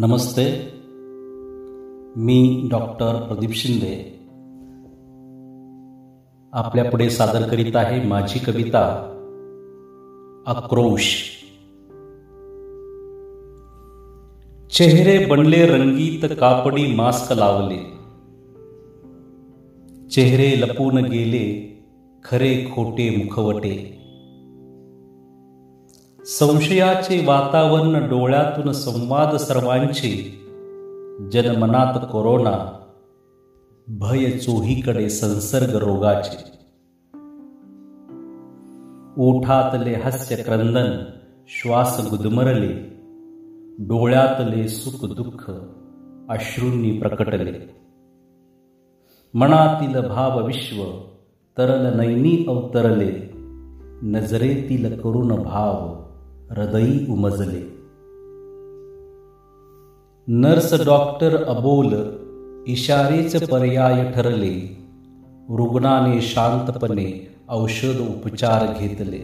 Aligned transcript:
नमस्ते. 0.00 0.72
मी 2.16 2.68
डॉक्टर 2.70 3.26
प्रदीप 3.26 3.50
शिंदे. 3.50 4.18
आपल्यापुढे 6.52 7.10
सादर 7.10 7.48
करीत 7.48 7.76
आहे 7.76 8.08
माझी 8.08 8.38
कविता 8.38 8.84
आक्रोश 10.46 11.28
चेहरे 14.70 15.26
बनले 15.26 15.66
रंगीत 15.66 16.28
कापडी 16.40 16.94
मास्क 16.94 17.32
लावले. 17.32 17.78
चेहरे 20.08 20.60
लपून 20.60 20.98
गेले 20.98 21.78
खरे 22.24 22.64
खोटे 22.74 23.10
मुखवटे. 23.10 23.98
संशयाचे 26.28 27.26
वातावरण 27.26 28.08
डोळ्यातून 28.08 28.72
संवाद 28.72 29.36
सर्वांचे. 29.36 30.38
जनमनात 31.32 31.98
कोरोना 32.12 32.80
भय 33.88 34.30
चोहीकडे 34.30 35.08
संसर्ग 35.08 35.74
रोगाचे. 35.74 36.36
ओठातले 39.18 39.94
हास्य 39.94 40.36
क्रंदन 40.36 41.04
श्वास 41.48 42.06
गुदमरले. 42.10 42.72
डोळ्यातले 43.78 44.68
सुख 44.68 45.08
दुःख 45.16 45.50
अश्रूंनी 46.28 46.98
प्रकटले. 46.98 47.70
मनातील 49.34 50.08
भाव 50.08 50.46
विश्व 50.46 50.84
तरल 51.58 52.00
नैनी 52.00 52.44
अवतरले. 52.48 53.30
नजरेतील 54.02 55.00
करुण 55.00 55.42
भाव 55.42 56.07
हृदयी 56.50 57.06
उमजले. 57.12 57.78
नर्स 60.28 60.84
डॉक्टर 60.84 61.44
अबोल 61.44 62.18
इशारेच 62.68 63.50
पर्याय 63.50 64.12
ठरले. 64.12 64.76
रुग्णाने 65.50 66.20
शांतपणे 66.20 67.28
औषध 67.48 68.00
उपचार 68.00 68.78
घेतले. 68.78 69.20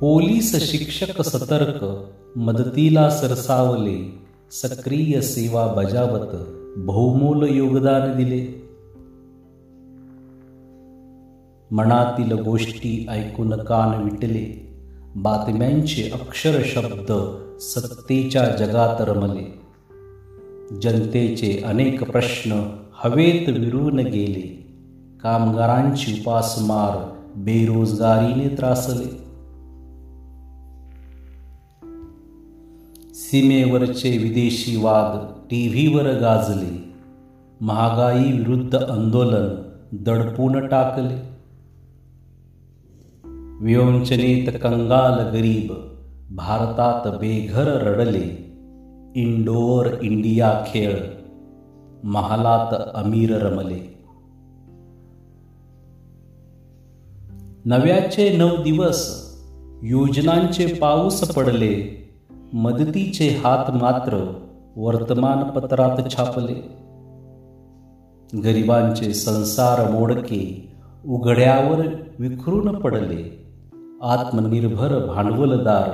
पोलीस 0.00 0.70
शिक्षक 0.70 1.22
सतर्क 1.22 2.08
मदतीला 2.38 3.10
सरसावले. 3.10 4.18
सक्रिय 4.50 5.20
सेवा 5.20 5.66
बजावत 5.66 6.30
बहुमोल 6.76 7.48
योगदान 7.48 8.16
दिले. 8.16 8.64
मनातील 11.72 12.42
गोष्टी 12.42 13.06
ऐकून 13.10 13.52
कान 13.52 14.04
विटले. 14.04 14.73
बातम्यांचे 15.16 16.10
अक्षर 16.10 16.62
शब्द 16.64 17.36
सत्तेच्या 17.60 18.44
जगात 18.44 19.00
रमले. 19.00 19.60
जनतेचे 20.82 21.62
अनेक 21.64 22.10
प्रश्न 22.10 22.70
हवेत 22.94 23.48
विरून 23.48 23.98
गेले. 23.98 24.64
कामगारांची 25.22 26.20
उपासमार 26.20 27.10
बेरोजगारीने 27.36 28.48
त्रासले. 28.48 29.24
सीमेवरचे 33.14 34.18
विदेशी 34.18 34.76
वाद 34.76 35.40
टीव्हीवर 35.50 36.12
गाजले. 36.12 36.84
महागाई 37.60 38.32
विरुद्ध 38.32 38.74
आंदोलन 38.74 39.62
दडपून 39.92 40.66
टाकले. 40.66 41.33
विवंचनेत 43.60 44.52
कंगाल 44.62 45.28
गरीब 45.28 45.72
भारतात 46.36 47.18
बेघर 47.18 47.64
रडले 47.64 48.54
इंडोर 49.16 49.86
इंडिया 50.02 50.64
खेळ 50.66 51.00
महालात 52.04 52.90
अमीर 52.94 53.36
रमले. 53.36 53.98
नव्याचे 57.64 58.36
नऊ 58.36 58.62
दिवस 58.62 59.30
योजनांचे 59.82 60.66
पाऊस 60.66 61.34
पडले 61.34 62.04
मदतीचे 62.52 63.28
हात 63.28 63.70
मात्र 63.70 64.32
वर्तमानपत्रात 64.76 66.10
छापले. 66.10 66.68
गरिबांचे 68.40 69.14
संसार 69.14 69.90
मोडके 69.90 70.68
उघड्यावर 71.08 71.86
विखरून 72.18 72.74
पडले. 72.74 73.43
आत्मनिर्भर 74.04 75.06
भांडवलदार 75.06 75.90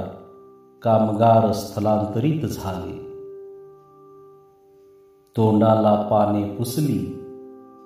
कामगार 0.83 1.53
स्थलांतरित 1.53 2.47
झाले. 2.49 2.97
तोंडाला 5.37 6.09
पाने 6.11 6.45
पुसली 6.45 7.23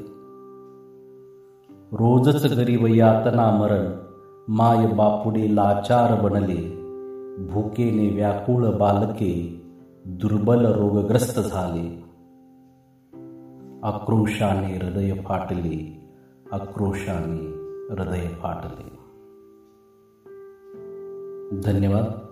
रोजच 1.92 2.58
गरीब 2.58 2.86
यातना 2.88 3.52
मरण 3.52 3.92
माय 4.48 4.88
बापुडे 4.88 5.56
लाचार 5.56 6.22
बनले. 6.22 6.84
भूकेने 7.52 8.16
व्याकुळ 8.16 8.66
बालके 8.66 9.62
दुर्बल 10.06 10.66
रोगग्रस्त 10.66 11.40
झाले. 11.40 12.07
आक्रोशाने 13.87 14.77
हृदय 14.77 15.13
फाटले 15.29 15.77
आक्रोशाने 16.53 17.47
हृदय 17.91 18.29
फाटले 18.43 18.91
धन्यवाद 21.73 22.26